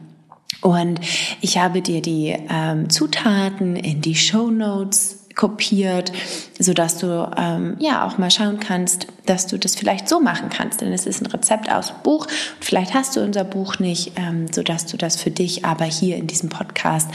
Und 0.63 1.01
ich 1.41 1.57
habe 1.57 1.81
dir 1.81 2.01
die 2.01 2.35
ähm, 2.49 2.89
Zutaten 2.89 3.75
in 3.75 4.01
die 4.01 4.15
Show 4.15 4.49
Notes 4.49 5.19
kopiert, 5.35 6.11
so 6.59 6.73
dass 6.73 6.99
du 6.99 7.29
ähm, 7.37 7.75
ja 7.79 8.07
auch 8.07 8.17
mal 8.17 8.31
schauen 8.31 8.59
kannst, 8.59 9.07
dass 9.25 9.47
du 9.47 9.57
das 9.57 9.75
vielleicht 9.75 10.07
so 10.07 10.21
machen 10.21 10.49
kannst. 10.49 10.81
Denn 10.81 10.93
es 10.93 11.05
ist 11.05 11.21
ein 11.21 11.25
Rezept 11.25 11.71
aus 11.71 11.87
dem 11.87 11.97
Buch. 12.03 12.27
Vielleicht 12.61 12.93
hast 12.93 13.15
du 13.15 13.21
unser 13.21 13.43
Buch 13.43 13.79
nicht, 13.79 14.13
ähm, 14.15 14.45
so 14.51 14.63
dass 14.63 14.85
du 14.85 14.95
das 14.95 15.17
für 15.17 15.31
dich 15.31 15.65
aber 15.65 15.85
hier 15.85 16.15
in 16.15 16.27
diesem 16.27 16.49
Podcast 16.49 17.09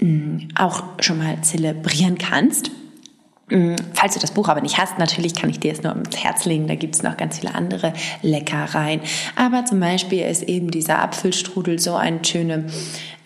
mh, 0.00 0.08
mm, 0.08 0.48
auch 0.56 0.82
schon 1.00 1.18
mal 1.18 1.40
zelebrieren 1.42 2.18
kannst. 2.18 2.70
Mm, 3.50 3.74
falls 3.94 4.14
du 4.14 4.20
das 4.20 4.30
Buch 4.30 4.48
aber 4.48 4.60
nicht 4.60 4.78
hast, 4.78 4.98
natürlich 4.98 5.34
kann 5.34 5.50
ich 5.50 5.60
dir 5.60 5.72
es 5.72 5.82
nur 5.82 5.92
ums 5.92 6.16
Herz 6.16 6.44
legen. 6.44 6.68
Da 6.68 6.76
gibt 6.76 6.94
es 6.94 7.02
noch 7.02 7.16
ganz 7.16 7.38
viele 7.38 7.54
andere 7.54 7.92
Leckereien. 8.22 9.00
Aber 9.36 9.64
zum 9.64 9.80
Beispiel 9.80 10.22
ist 10.22 10.44
eben 10.44 10.70
dieser 10.70 11.00
Apfelstrudel 11.00 11.78
so 11.78 11.96
ein 11.96 12.24
schöne, 12.24 12.66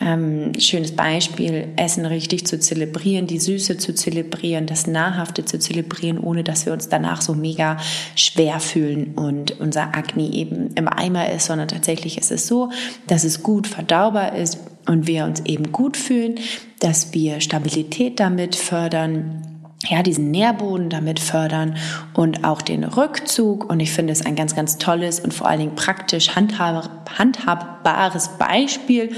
ähm, 0.01 0.53
schönes 0.59 0.93
Beispiel, 0.93 1.69
Essen 1.77 2.07
richtig 2.07 2.47
zu 2.47 2.59
zelebrieren, 2.59 3.27
die 3.27 3.39
Süße 3.39 3.77
zu 3.77 3.95
zelebrieren, 3.95 4.67
das 4.67 4.87
Nahrhafte 4.87 5.45
zu 5.45 5.59
zelebrieren, 5.59 6.19
ohne 6.19 6.43
dass 6.43 6.67
wir 6.67 6.73
uns 6.73 6.89
danach 6.89 7.21
so 7.21 7.35
mega 7.35 7.77
schwer 8.17 8.61
fühlen 8.61 9.15
und 9.15 9.61
unser 9.61 9.95
Agni 9.95 10.31
eben 10.31 10.71
im 10.75 10.89
Eimer 10.89 11.31
ist, 11.31 11.47
sondern 11.47 11.69
tatsächlich 11.69 12.19
ist 12.19 12.33
es 12.33 12.47
so, 12.47 12.71
dass 13.07 13.25
es 13.25 13.43
gut 13.43 13.67
verdaubar 13.67 14.35
ist 14.35 14.59
und 14.87 15.07
wir 15.07 15.25
uns 15.25 15.41
eben 15.45 15.73
gut 15.73 15.97
fühlen, 15.97 16.37
dass 16.81 17.15
wir 17.15 17.41
Stabilität 17.41 18.21
damit 18.21 18.57
fördern 18.57 19.54
ja, 19.89 20.03
diesen 20.03 20.31
Nährboden 20.31 20.91
damit 20.91 21.21
fördern 21.21 21.77
und 22.15 22.45
auch 22.45 22.63
den 22.63 22.85
Rückzug. 22.85 23.71
Und 23.71 23.81
ich 23.81 23.93
finde 23.93 24.13
es 24.13 24.25
ein 24.25 24.37
ganz, 24.37 24.55
ganz 24.55 24.79
tolles 24.79 25.21
und 25.21 25.35
vor 25.35 25.49
allen 25.49 25.61
Dingen 25.61 25.75
praktisch 25.75 26.35
handhabbares 26.35 28.31
Beispiel, 28.39 29.13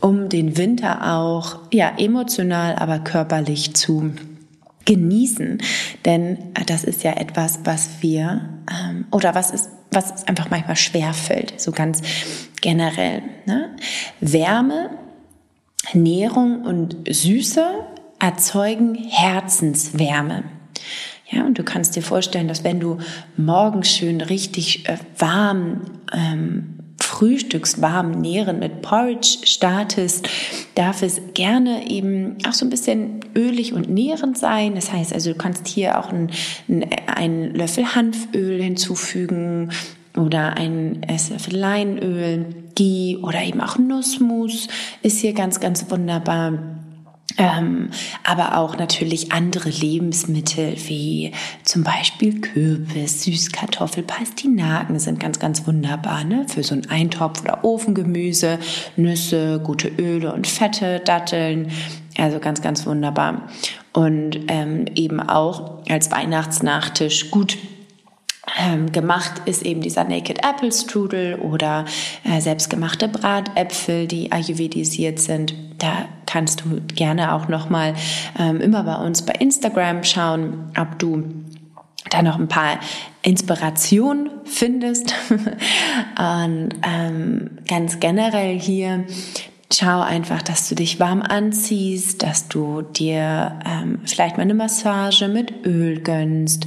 um 0.00 0.28
den 0.28 0.56
Winter 0.56 1.14
auch, 1.14 1.58
ja, 1.72 1.92
emotional, 1.96 2.76
aber 2.76 2.98
körperlich 2.98 3.74
zu 3.74 4.12
genießen. 4.84 5.58
Denn 6.04 6.38
das 6.66 6.84
ist 6.84 7.02
ja 7.04 7.12
etwas, 7.12 7.60
was 7.64 7.88
wir, 8.00 8.48
ähm, 8.70 9.06
oder 9.10 9.34
was 9.34 9.50
ist, 9.50 9.70
was 9.90 10.26
einfach 10.26 10.50
manchmal 10.50 10.76
schwer 10.76 11.12
fällt, 11.14 11.60
so 11.60 11.72
ganz 11.72 12.02
generell. 12.60 13.22
Ne? 13.46 13.76
Wärme, 14.20 14.90
Nährung 15.92 16.62
und 16.62 16.96
Süße 17.08 17.66
erzeugen 18.18 18.94
Herzenswärme. 18.94 20.44
Ja, 21.30 21.44
und 21.44 21.58
du 21.58 21.62
kannst 21.62 21.94
dir 21.94 22.02
vorstellen, 22.02 22.48
dass 22.48 22.64
wenn 22.64 22.80
du 22.80 22.98
morgens 23.36 23.90
schön 23.90 24.20
richtig 24.20 24.88
äh, 24.88 24.96
warm 25.18 25.82
ähm, 26.12 26.78
frühstückst, 27.00 27.80
warm 27.80 28.12
nähren 28.12 28.58
mit 28.58 28.82
Porridge 28.82 29.38
startest, 29.44 30.28
darf 30.74 31.02
es 31.02 31.20
gerne 31.34 31.90
eben 31.90 32.36
auch 32.46 32.52
so 32.52 32.66
ein 32.66 32.70
bisschen 32.70 33.20
ölig 33.34 33.72
und 33.72 33.88
nährend 33.88 34.38
sein. 34.38 34.74
Das 34.74 34.92
heißt 34.92 35.12
also, 35.12 35.32
du 35.32 35.36
kannst 35.36 35.68
hier 35.68 35.98
auch 35.98 36.10
einen, 36.10 36.30
einen 37.06 37.54
Löffel 37.54 37.94
Hanföl 37.94 38.62
hinzufügen 38.62 39.70
oder 40.16 40.56
ein 40.56 41.02
Esslöffel 41.02 41.56
Leinöl, 41.56 42.46
Ghee 42.74 43.16
oder 43.16 43.42
eben 43.42 43.60
auch 43.60 43.78
Nussmus 43.78 44.68
ist 45.02 45.18
hier 45.18 45.32
ganz, 45.32 45.60
ganz 45.60 45.90
wunderbar. 45.90 46.77
Ähm, 47.38 47.90
aber 48.24 48.58
auch 48.58 48.76
natürlich 48.76 49.30
andere 49.30 49.68
Lebensmittel 49.68 50.74
wie 50.88 51.32
zum 51.62 51.84
Beispiel 51.84 52.40
Kürbis, 52.40 53.22
Süßkartoffel, 53.22 54.02
Pastinaken 54.02 54.98
sind 54.98 55.20
ganz, 55.20 55.38
ganz 55.38 55.64
wunderbar 55.64 56.24
ne? 56.24 56.46
für 56.48 56.64
so 56.64 56.74
einen 56.74 56.90
Eintopf 56.90 57.42
oder 57.42 57.64
Ofengemüse, 57.64 58.58
Nüsse, 58.96 59.60
gute 59.62 59.88
Öle 59.88 60.32
und 60.34 60.48
Fette, 60.48 60.98
Datteln. 60.98 61.70
Also 62.18 62.40
ganz, 62.40 62.60
ganz 62.60 62.84
wunderbar. 62.86 63.48
Und 63.92 64.40
ähm, 64.48 64.86
eben 64.96 65.20
auch 65.20 65.84
als 65.88 66.10
Weihnachtsnachtisch 66.10 67.30
gut 67.30 67.56
ähm, 68.58 68.90
gemacht 68.92 69.42
ist 69.44 69.62
eben 69.62 69.80
dieser 69.80 70.04
Naked 70.04 70.40
Apple 70.44 70.72
Strudel 70.72 71.36
oder 71.36 71.84
äh, 72.24 72.40
selbstgemachte 72.40 73.08
Bratäpfel, 73.08 74.06
die 74.06 74.32
ayurvedisiert 74.32 75.20
sind. 75.20 75.54
Da 75.78 76.06
kannst 76.26 76.62
du 76.62 76.80
gerne 76.94 77.34
auch 77.34 77.48
nochmal 77.48 77.94
ähm, 78.38 78.60
immer 78.60 78.82
bei 78.82 78.96
uns 78.96 79.22
bei 79.22 79.34
Instagram 79.34 80.02
schauen, 80.02 80.72
ob 80.78 80.98
du 80.98 81.24
da 82.10 82.22
noch 82.22 82.38
ein 82.38 82.48
paar 82.48 82.80
Inspirationen 83.22 84.30
findest. 84.44 85.14
Und 85.30 86.70
ähm, 86.82 87.50
ganz 87.68 88.00
generell 88.00 88.58
hier 88.58 89.04
schau 89.72 90.00
einfach, 90.00 90.42
dass 90.42 90.68
du 90.68 90.74
dich 90.74 90.98
warm 90.98 91.22
anziehst, 91.22 92.22
dass 92.22 92.48
du 92.48 92.82
dir 92.82 93.60
ähm, 93.66 94.00
vielleicht 94.06 94.36
mal 94.36 94.42
eine 94.42 94.54
Massage 94.54 95.28
mit 95.28 95.66
Öl 95.66 96.00
gönnst. 96.00 96.66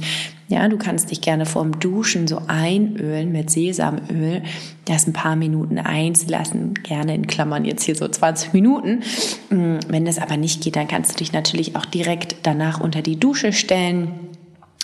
Ja, 0.52 0.68
du 0.68 0.76
kannst 0.76 1.10
dich 1.10 1.22
gerne 1.22 1.46
vorm 1.46 1.80
Duschen 1.80 2.28
so 2.28 2.42
einölen 2.46 3.32
mit 3.32 3.48
Sesamöl, 3.48 4.42
das 4.84 5.06
ein 5.06 5.14
paar 5.14 5.34
Minuten 5.34 5.78
einlassen, 5.78 6.74
gerne 6.74 7.14
in 7.14 7.26
Klammern 7.26 7.64
jetzt 7.64 7.84
hier 7.84 7.94
so 7.94 8.06
20 8.06 8.52
Minuten. 8.52 9.02
Mm, 9.48 9.78
wenn 9.88 10.04
das 10.04 10.18
aber 10.18 10.36
nicht 10.36 10.62
geht, 10.62 10.76
dann 10.76 10.88
kannst 10.88 11.12
du 11.12 11.16
dich 11.16 11.32
natürlich 11.32 11.74
auch 11.74 11.86
direkt 11.86 12.36
danach 12.42 12.82
unter 12.82 13.00
die 13.00 13.18
Dusche 13.18 13.54
stellen 13.54 14.28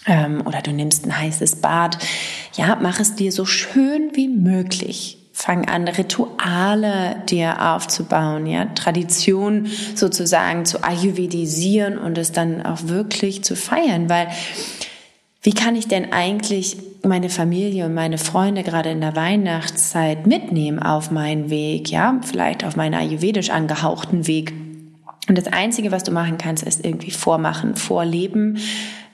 ähm, 0.07 0.41
oder 0.47 0.63
du 0.63 0.73
nimmst 0.73 1.05
ein 1.05 1.19
heißes 1.19 1.57
Bad. 1.57 1.99
Ja, 2.57 2.79
mach 2.81 2.99
es 2.99 3.15
dir 3.15 3.31
so 3.31 3.45
schön 3.45 4.13
wie 4.15 4.29
möglich. 4.29 5.19
Fang 5.35 5.69
an, 5.69 5.87
Rituale 5.87 7.17
dir 7.29 7.75
aufzubauen, 7.75 8.47
ja, 8.47 8.65
Tradition 8.75 9.67
sozusagen 9.95 10.65
zu 10.65 10.83
ayurvedisieren 10.83 11.99
und 11.99 12.17
es 12.17 12.33
dann 12.33 12.65
auch 12.65 12.85
wirklich 12.85 13.45
zu 13.45 13.55
feiern, 13.55 14.09
weil 14.09 14.29
wie 15.43 15.53
kann 15.53 15.77
ich 15.77 15.87
denn 15.87 16.13
eigentlich 16.13 16.77
meine 17.05 17.29
Familie 17.29 17.87
und 17.87 17.95
meine 17.95 18.19
Freunde 18.19 18.65
gerade 18.65 18.91
in 18.91 19.01
der 19.01 19.15
Weihnachtszeit 19.15 20.27
mitnehmen 20.27 20.81
auf 20.81 21.11
meinen 21.11 21.49
Weg, 21.49 21.91
ja, 21.91 22.21
vielleicht 22.23 22.65
auf 22.65 22.77
meinen 22.77 22.95
ayurvedisch 22.95 23.51
angehauchten 23.51 24.27
Weg? 24.27 24.53
Und 25.29 25.39
das 25.39 25.47
Einzige, 25.47 25.93
was 25.93 26.05
du 26.05 26.11
machen 26.11 26.39
kannst, 26.39 26.65
ist 26.65 26.85
irgendwie 26.85 27.11
vormachen, 27.11 27.77
vorleben, 27.77 28.59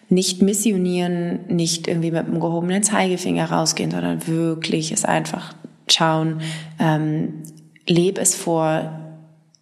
nicht 0.09 0.43
missionieren, 0.43 1.40
nicht 1.49 1.88
irgendwie 1.88 2.11
mit 2.11 2.26
einem 2.26 2.40
gehobenen 2.40 2.83
Zeigefinger 2.83 3.50
rausgehen, 3.50 3.90
sondern 3.90 4.26
wirklich 4.26 4.93
es 4.93 5.04
einfach 5.04 5.54
schauen, 5.88 6.40
ähm, 6.78 7.43
leb 7.87 8.19
es 8.19 8.35
vor, 8.35 9.00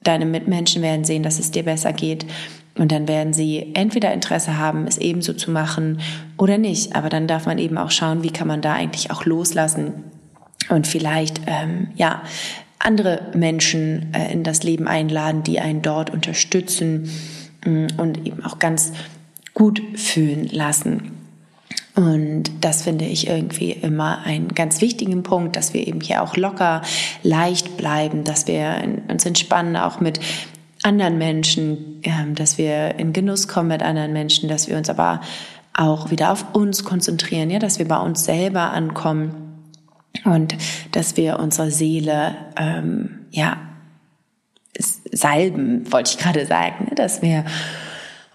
deine 0.03 0.27
Mitmenschen 0.27 0.83
werden 0.83 1.05
sehen, 1.05 1.23
dass 1.23 1.39
es 1.39 1.51
dir 1.51 1.63
besser 1.63 1.93
geht. 1.93 2.27
Und 2.79 2.91
dann 2.91 3.07
werden 3.07 3.33
sie 3.33 3.73
entweder 3.75 4.13
Interesse 4.13 4.57
haben, 4.57 4.87
es 4.87 4.99
ebenso 4.99 5.35
zu 5.35 5.51
machen 5.51 6.01
oder 6.39 6.57
nicht. 6.57 6.97
Aber 6.97 7.11
dann 7.11 7.27
darf 7.27 7.47
man 7.47 7.59
eben 7.59 7.77
auch 7.77 7.91
schauen, 7.91 8.23
wie 8.23 8.31
kann 8.31 8.49
man 8.49 8.63
da 8.63 8.73
eigentlich 8.73 9.11
auch 9.11 9.27
loslassen 9.27 10.05
und 10.69 10.87
vielleicht, 10.87 11.43
ähm, 11.47 11.89
ja, 11.97 12.23
andere 12.79 13.31
Menschen 13.35 14.13
äh, 14.15 14.33
in 14.33 14.43
das 14.43 14.63
Leben 14.63 14.89
einladen, 14.89 15.43
die 15.45 15.61
einen 15.61 15.83
dort 15.83 16.11
unterstützen 16.11 17.11
mm, 17.65 17.87
und 17.97 18.27
eben 18.27 18.45
auch 18.45 18.59
ganz 18.59 18.93
gut 19.55 19.83
fühlen 19.95 20.49
lassen. 20.49 21.13
Und 21.95 22.45
das 22.63 22.83
finde 22.83 23.05
ich 23.05 23.29
irgendwie 23.29 23.73
immer 23.73 24.25
einen 24.25 24.49
ganz 24.49 24.81
wichtigen 24.81 25.23
Punkt, 25.23 25.57
dass 25.57 25.75
wir 25.75 25.87
eben 25.87 26.01
hier 26.01 26.23
auch 26.23 26.37
locker, 26.37 26.81
leicht 27.23 27.77
bleiben, 27.77 28.25
dass 28.25 28.47
wir 28.47 28.83
uns 29.09 29.27
entspannen, 29.27 29.77
auch 29.77 30.01
mit 30.01 30.19
anderen 30.83 31.19
Menschen, 31.19 32.01
ähm, 32.03 32.35
dass 32.35 32.59
wir 32.59 32.99
in 32.99 33.13
Genuss 33.13 33.49
kommen 33.49 33.69
mit 33.69 33.83
anderen 33.83 34.13
Menschen, 34.13 34.49
dass 34.49 34.69
wir 34.69 34.77
uns 34.77 34.91
aber 34.91 35.21
auch 35.75 36.11
wieder 36.11 36.33
auf 36.33 36.55
uns 36.55 36.85
konzentrieren, 36.85 37.51
ja, 37.51 37.59
dass 37.59 37.79
wir 37.79 37.89
bei 37.89 37.99
uns 37.99 38.25
selber 38.25 38.73
ankommen 38.73 39.35
und 40.25 40.57
dass 40.93 41.17
wir 41.17 41.39
unsere 41.39 41.71
Seele, 41.71 42.37
ähm, 42.57 43.27
ja, 43.31 43.57
salben, 45.11 45.91
wollte 45.93 46.13
ich 46.13 46.19
gerade 46.19 46.47
sagen, 46.47 46.87
ne, 46.89 46.95
dass 46.95 47.23
wir 47.23 47.45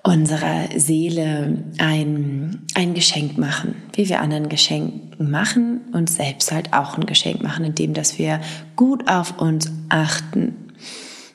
unserer 0.04 0.70
Seele 0.76 1.64
ein, 1.80 2.66
ein 2.76 2.94
Geschenk 2.94 3.38
machen, 3.38 3.76
wie 3.94 4.08
wir 4.08 4.22
anderen 4.22 4.48
Geschenk 4.48 5.20
machen, 5.20 5.82
und 5.94 6.10
selbst 6.10 6.52
halt 6.52 6.74
auch 6.74 6.98
ein 6.98 7.06
Geschenk 7.06 7.42
machen, 7.42 7.66
indem 7.66 7.94
dass 7.94 8.18
wir 8.18 8.40
gut 8.76 9.10
auf 9.10 9.40
uns 9.40 9.72
achten. 9.90 10.67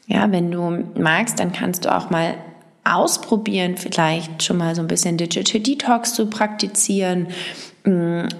Ja, 0.07 0.31
wenn 0.31 0.51
du 0.51 0.85
magst, 0.99 1.39
dann 1.39 1.53
kannst 1.53 1.85
du 1.85 1.95
auch 1.95 2.11
mal 2.11 2.35
ausprobieren, 2.85 3.77
vielleicht 3.77 4.43
schon 4.43 4.59
mal 4.59 4.75
so 4.75 4.81
ein 4.81 4.89
bisschen 4.89 5.17
Digital 5.17 5.61
Detox 5.61 6.15
zu 6.15 6.27
praktizieren. 6.27 7.29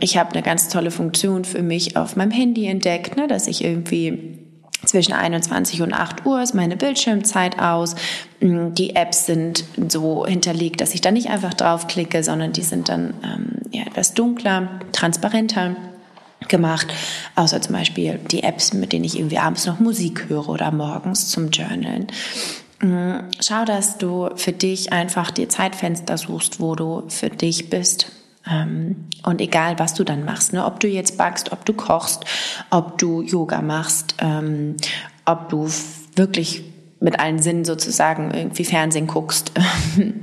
Ich 0.01 0.19
habe 0.19 0.31
eine 0.33 0.43
ganz 0.43 0.69
tolle 0.69 0.91
Funktion 0.91 1.45
für 1.45 1.63
mich 1.63 1.97
auf 1.97 2.17
meinem 2.17 2.33
Handy 2.33 2.67
entdeckt, 2.67 3.17
ne, 3.17 3.29
dass 3.29 3.47
ich 3.47 3.65
irgendwie 3.65 4.39
zwischen 4.85 5.13
21 5.13 5.83
und 5.83 5.93
8 5.93 6.27
Uhr 6.27 6.43
ist 6.43 6.55
meine 6.55 6.77
Bildschirmzeit 6.77 7.59
aus. 7.61 7.95
Mm, 8.41 8.75
die 8.75 8.97
Apps 8.97 9.27
sind 9.27 9.65
so 9.89 10.27
hinterlegt, 10.27 10.81
dass 10.81 10.95
ich 10.95 11.01
da 11.01 11.13
nicht 11.13 11.31
einfach 11.31 11.55
draufklicke, 11.55 12.25
sondern 12.25 12.53
die 12.53 12.63
sind 12.63 12.89
dann 12.89 13.15
ähm, 13.25 13.59
ja, 13.71 13.83
etwas 13.83 14.15
dunkler, 14.15 14.81
transparenter 14.93 15.77
gemacht, 16.49 16.89
außer 17.37 17.61
zum 17.61 17.75
Beispiel 17.75 18.19
die 18.31 18.43
Apps, 18.43 18.73
mit 18.73 18.93
denen 18.93 19.05
ich 19.05 19.19
irgendwie 19.19 19.39
abends 19.39 19.67
noch 19.67 19.81
Musik 19.81 20.29
höre 20.29 20.49
oder 20.49 20.71
morgens 20.71 21.29
zum 21.29 21.51
Journalen. 21.51 22.07
Mm, 22.81 23.29
schau, 23.41 23.65
dass 23.65 23.99
du 23.99 24.31
für 24.37 24.53
dich 24.53 24.93
einfach 24.93 25.31
die 25.31 25.49
Zeitfenster 25.49 26.19
suchst, 26.19 26.61
wo 26.61 26.75
du 26.75 27.05
für 27.09 27.31
dich 27.31 27.71
bist, 27.71 28.13
ähm, 28.51 29.09
und 29.25 29.41
egal, 29.41 29.79
was 29.79 29.95
du 29.95 30.05
dann 30.05 30.25
machst, 30.25 30.53
ne? 30.53 30.65
ob 30.65 30.81
du 30.81 30.89
jetzt 30.89 31.17
backst, 31.17 31.53
ob 31.53 31.65
du 31.65 31.75
kochst, 31.75 32.25
ob 32.71 32.99
du 32.99 33.23
Yoga 33.23 33.63
machst, 33.63 34.17
ähm, 34.19 34.77
ob 35.25 35.49
du 35.49 35.69
wirklich 36.17 36.65
mit 37.03 37.19
allen 37.21 37.41
Sinnen 37.41 37.65
sozusagen 37.65 38.31
irgendwie 38.33 38.65
Fernsehen 38.65 39.07
guckst. 39.07 39.53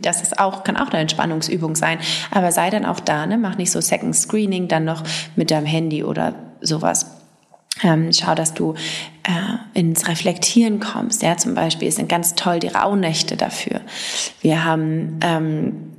Das 0.01 0.21
ist 0.21 0.39
auch, 0.39 0.63
kann 0.63 0.77
auch 0.77 0.89
eine 0.89 0.99
Entspannungsübung 0.99 1.75
sein. 1.75 1.99
Aber 2.31 2.51
sei 2.51 2.69
dann 2.69 2.85
auch 2.85 2.99
da, 2.99 3.27
ne? 3.27 3.37
Mach 3.37 3.57
nicht 3.57 3.69
so 3.69 3.81
Second 3.81 4.15
Screening 4.15 4.67
dann 4.67 4.85
noch 4.85 5.03
mit 5.35 5.51
deinem 5.51 5.65
Handy 5.65 6.03
oder 6.03 6.33
sowas. 6.61 7.17
Ähm, 7.83 8.11
schau, 8.11 8.33
dass 8.33 8.53
du 8.53 8.73
äh, 9.23 9.79
ins 9.79 10.07
Reflektieren 10.07 10.79
kommst. 10.79 11.21
Ja, 11.21 11.37
zum 11.37 11.53
Beispiel 11.53 11.91
sind 11.91 12.09
ganz 12.09 12.35
toll 12.35 12.59
die 12.59 12.67
Rauhnächte 12.67 13.37
dafür. 13.37 13.81
Wir 14.41 14.63
haben 14.63 15.19
ähm, 15.21 15.91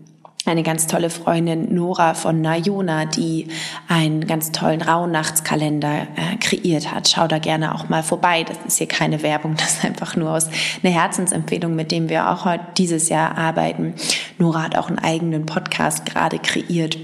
eine 0.47 0.63
ganz 0.63 0.87
tolle 0.87 1.11
Freundin 1.11 1.75
Nora 1.75 2.15
von 2.15 2.41
Nayona, 2.41 3.05
die 3.05 3.49
einen 3.89 4.27
ganz 4.27 4.53
tollen 4.53 4.81
Rauhnachtskalender 4.81 6.07
äh, 6.17 6.37
kreiert 6.41 6.93
hat. 6.93 7.09
Schau 7.09 7.29
da 7.29 7.39
gerne 7.39 7.75
auch 7.75 7.89
mal 7.89 8.03
vorbei. 8.03 8.45
Das 8.45 8.57
ist 8.67 8.79
hier 8.79 8.89
keine 8.89 9.23
Werbung, 9.23 9.55
das 9.59 9.75
ist 9.75 9.85
einfach 9.85 10.17
nur 10.17 10.31
aus 10.31 10.49
eine 10.83 10.93
Herzensempfehlung, 10.93 11.75
mit 11.75 11.93
dem 11.93 12.09
wir 12.09 12.31
auch 12.31 12.45
heute 12.45 12.65
dieses 12.79 13.09
Jahr 13.09 13.37
arbeiten. 13.37 13.95
Nora 14.39 14.63
hat 14.63 14.77
auch 14.77 14.89
einen 14.89 14.99
eigenen 14.99 15.47
Podcast 15.47 16.07
gerade 16.07 16.39
kreiert 16.39 16.97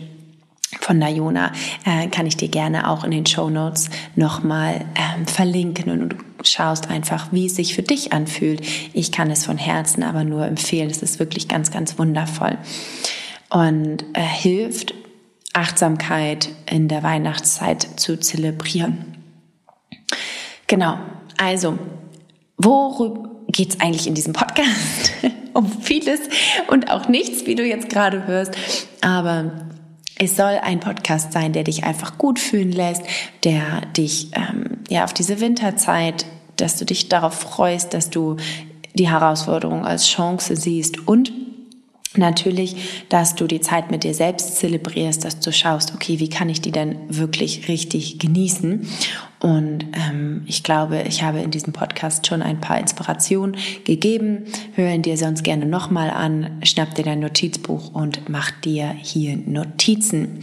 von 0.81 0.99
Nayona 0.99 1.53
äh, 1.85 2.09
kann 2.09 2.27
ich 2.27 2.37
dir 2.37 2.49
gerne 2.49 2.89
auch 2.89 3.05
in 3.05 3.11
den 3.11 3.27
Show 3.27 3.51
Notes 3.51 3.89
nochmal 4.15 4.85
ähm, 4.95 5.27
verlinken 5.27 5.91
und 5.91 6.09
du 6.11 6.17
schaust 6.43 6.91
einfach, 6.91 7.29
wie 7.33 7.47
es 7.47 7.57
sich 7.57 7.75
für 7.75 7.83
dich 7.83 8.13
anfühlt. 8.13 8.63
Ich 8.93 9.11
kann 9.11 9.31
es 9.31 9.45
von 9.45 9.59
Herzen 9.59 10.03
aber 10.03 10.25
nur 10.25 10.47
empfehlen. 10.47 10.91
Es 10.91 11.03
ist 11.03 11.19
wirklich 11.19 11.49
ganz, 11.49 11.71
ganz 11.71 11.99
wundervoll 11.99 12.59
und 13.51 14.05
äh, 14.15 14.21
hilft, 14.21 14.95
Achtsamkeit 15.53 16.51
in 16.71 16.89
der 16.89 17.03
Weihnachtszeit 17.03 17.89
zu 17.99 18.19
zelebrieren. 18.19 19.17
Genau, 20.67 20.99
also, 21.39 21.79
worüber 22.59 23.31
geht 23.49 23.71
es 23.71 23.81
eigentlich 23.81 24.07
in 24.07 24.15
diesem 24.15 24.33
Podcast? 24.33 25.13
um 25.55 25.67
vieles 25.81 26.21
und 26.69 26.91
auch 26.91 27.09
nichts, 27.09 27.47
wie 27.47 27.55
du 27.55 27.65
jetzt 27.65 27.89
gerade 27.89 28.27
hörst, 28.27 28.53
aber 29.01 29.53
es 30.19 30.37
soll 30.37 30.59
ein 30.63 30.81
Podcast 30.81 31.33
sein, 31.33 31.53
der 31.53 31.65
dich 31.65 31.85
einfach 31.85 32.19
gut 32.19 32.39
fühlen 32.39 32.73
lässt, 32.73 33.03
der 33.45 33.83
dich 33.97 34.29
ähm, 34.33 34.79
ja 34.89 35.05
auf 35.05 35.13
diese 35.13 35.41
Winterzeit, 35.41 36.27
dass 36.57 36.77
du 36.77 36.85
dich 36.85 37.09
darauf 37.09 37.35
freust, 37.35 37.95
dass 37.95 38.11
du 38.11 38.37
die 38.95 39.09
Herausforderung 39.09 39.85
als 39.85 40.07
Chance 40.07 40.57
siehst 40.57 41.07
und 41.07 41.33
Natürlich, 42.15 43.05
dass 43.09 43.35
du 43.35 43.47
die 43.47 43.61
Zeit 43.61 43.91
mit 43.91 44.05
dir 44.05 44.15
selbst 44.15 44.57
zelebrierst, 44.57 45.25
dass 45.25 45.41
du 45.41 45.53
schaust, 45.53 45.95
okay, 45.95 46.19
wie 46.19 46.29
kann 46.29 46.49
ich 46.49 46.61
die 46.61 46.73
denn 46.73 46.97
wirklich 47.09 47.69
richtig 47.69 48.19
genießen? 48.19 48.87
Und 49.41 49.85
ähm, 49.93 50.43
ich 50.47 50.63
glaube, 50.63 51.03
ich 51.03 51.23
habe 51.23 51.41
in 51.41 51.51
diesem 51.51 51.73
Podcast 51.73 52.27
schon 52.27 52.43
ein 52.43 52.61
paar 52.61 52.81
Inspirationen 52.81 53.57
gegeben. 53.85 54.45
Hör 54.75 54.91
ihn 54.91 55.03
dir 55.03 55.17
sonst 55.19 55.45
gerne 55.45 55.67
nochmal 55.67 56.11
an, 56.11 56.59
schnapp 56.63 56.95
dir 56.95 57.05
dein 57.05 57.21
Notizbuch 57.21 57.95
und 57.95 58.29
mach 58.29 58.51
dir 58.51 58.89
hier 58.89 59.37
Notizen. 59.37 60.41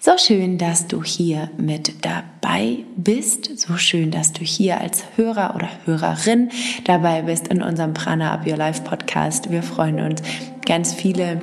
So 0.00 0.18
schön, 0.18 0.58
dass 0.58 0.88
du 0.88 1.04
hier 1.04 1.50
mit 1.58 2.04
dabei 2.04 2.78
bist. 2.96 3.60
So 3.60 3.76
schön, 3.76 4.10
dass 4.10 4.32
du 4.32 4.40
hier 4.40 4.80
als 4.80 5.04
Hörer 5.14 5.54
oder 5.54 5.68
Hörerin 5.84 6.50
dabei 6.82 7.22
bist 7.22 7.46
in 7.46 7.62
unserem 7.62 7.94
Prana 7.94 8.32
Up 8.32 8.44
Your 8.44 8.56
Life 8.56 8.82
Podcast. 8.82 9.52
Wir 9.52 9.62
freuen 9.62 10.00
uns, 10.00 10.20
ganz 10.66 10.94
viele 10.94 11.40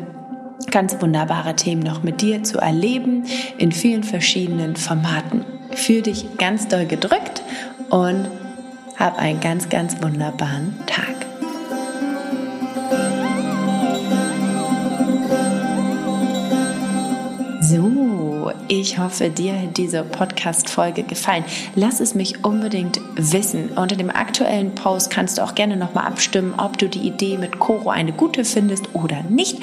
ganz 0.71 1.01
wunderbare 1.01 1.55
Themen 1.55 1.81
noch 1.81 2.03
mit 2.03 2.21
dir 2.21 2.43
zu 2.43 2.59
erleben 2.59 3.25
in 3.57 3.71
vielen 3.71 4.03
verschiedenen 4.03 4.75
Formaten. 4.75 5.45
Fühl 5.71 6.01
dich 6.01 6.37
ganz 6.37 6.67
doll 6.67 6.85
gedrückt 6.85 7.41
und 7.89 8.27
hab 8.97 9.17
einen 9.17 9.39
ganz, 9.39 9.69
ganz 9.69 10.01
wunderbaren 10.01 10.77
Tag. 10.85 11.08
Ich 18.67 18.99
hoffe, 18.99 19.29
dir 19.29 19.53
hat 19.53 19.77
diese 19.77 20.03
Podcast-Folge 20.03 21.03
gefallen. 21.03 21.43
Lass 21.75 21.99
es 21.99 22.15
mich 22.15 22.43
unbedingt 22.43 22.99
wissen. 23.15 23.69
Unter 23.69 23.95
dem 23.95 24.09
aktuellen 24.09 24.75
Post 24.75 25.09
kannst 25.09 25.37
du 25.37 25.43
auch 25.43 25.55
gerne 25.55 25.77
nochmal 25.77 26.05
abstimmen, 26.05 26.53
ob 26.57 26.77
du 26.77 26.87
die 26.87 27.07
Idee 27.07 27.37
mit 27.37 27.59
Coro 27.59 27.89
eine 27.89 28.11
gute 28.11 28.43
findest 28.43 28.93
oder 28.93 29.23
nicht. 29.23 29.57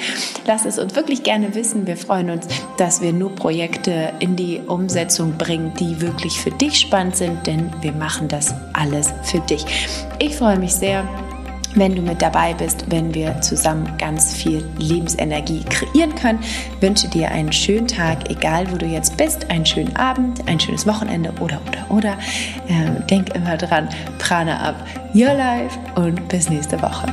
Lass 0.45 0.65
es 0.65 0.79
uns 0.79 0.95
wirklich 0.95 1.23
gerne 1.23 1.55
wissen. 1.55 1.87
Wir 1.87 1.97
freuen 1.97 2.29
uns, 2.29 2.47
dass 2.77 3.01
wir 3.01 3.13
nur 3.13 3.33
Projekte 3.35 4.13
in 4.19 4.35
die 4.35 4.61
Umsetzung 4.65 5.37
bringen, 5.37 5.73
die 5.79 6.01
wirklich 6.01 6.39
für 6.39 6.51
dich 6.51 6.79
spannend 6.79 7.15
sind, 7.15 7.47
denn 7.47 7.71
wir 7.81 7.91
machen 7.91 8.27
das 8.27 8.53
alles 8.73 9.13
für 9.23 9.39
dich. 9.39 9.65
Ich 10.19 10.35
freue 10.35 10.57
mich 10.57 10.73
sehr 10.73 11.07
wenn 11.77 11.95
du 11.95 12.01
mit 12.01 12.21
dabei 12.21 12.53
bist, 12.53 12.85
wenn 12.89 13.13
wir 13.13 13.41
zusammen 13.41 13.91
ganz 13.97 14.33
viel 14.33 14.63
Lebensenergie 14.77 15.63
kreieren 15.69 16.15
können. 16.15 16.39
Ich 16.41 16.81
wünsche 16.81 17.07
dir 17.07 17.31
einen 17.31 17.51
schönen 17.51 17.87
Tag, 17.87 18.29
egal 18.29 18.71
wo 18.71 18.77
du 18.77 18.85
jetzt 18.85 19.17
bist, 19.17 19.49
einen 19.49 19.65
schönen 19.65 19.95
Abend, 19.95 20.47
ein 20.47 20.59
schönes 20.59 20.85
Wochenende 20.87 21.31
oder 21.39 21.59
oder 21.67 21.95
oder. 21.95 22.17
Ähm, 22.67 23.05
denk 23.09 23.35
immer 23.35 23.57
dran, 23.57 23.89
Prana 24.19 24.69
ab, 24.69 24.75
your 25.13 25.33
life 25.33 25.77
und 25.95 26.27
bis 26.29 26.49
nächste 26.49 26.81
Woche. 26.81 27.07